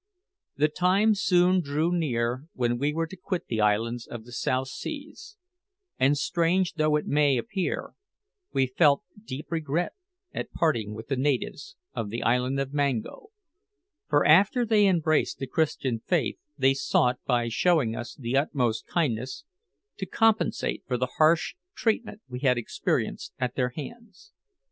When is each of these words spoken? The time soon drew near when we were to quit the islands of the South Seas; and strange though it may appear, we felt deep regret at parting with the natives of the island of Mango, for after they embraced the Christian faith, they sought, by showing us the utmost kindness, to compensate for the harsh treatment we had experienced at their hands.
The 0.55 0.67
time 0.67 1.13
soon 1.13 1.61
drew 1.61 1.91
near 1.95 2.45
when 2.53 2.79
we 2.79 2.91
were 2.91 3.05
to 3.05 3.15
quit 3.15 3.45
the 3.45 3.61
islands 3.61 4.07
of 4.07 4.25
the 4.25 4.31
South 4.31 4.69
Seas; 4.69 5.37
and 5.99 6.17
strange 6.17 6.73
though 6.73 6.95
it 6.95 7.05
may 7.05 7.37
appear, 7.37 7.93
we 8.51 8.65
felt 8.65 9.03
deep 9.23 9.51
regret 9.51 9.93
at 10.33 10.51
parting 10.53 10.95
with 10.95 11.07
the 11.09 11.15
natives 11.15 11.75
of 11.93 12.09
the 12.09 12.23
island 12.23 12.59
of 12.59 12.73
Mango, 12.73 13.27
for 14.09 14.25
after 14.25 14.65
they 14.65 14.87
embraced 14.87 15.37
the 15.37 15.45
Christian 15.45 15.99
faith, 15.99 16.39
they 16.57 16.73
sought, 16.73 17.19
by 17.27 17.47
showing 17.47 17.95
us 17.95 18.15
the 18.15 18.35
utmost 18.35 18.87
kindness, 18.87 19.43
to 19.97 20.07
compensate 20.07 20.81
for 20.87 20.97
the 20.97 21.09
harsh 21.19 21.53
treatment 21.75 22.21
we 22.27 22.39
had 22.39 22.57
experienced 22.57 23.33
at 23.37 23.53
their 23.53 23.69
hands. 23.75 24.31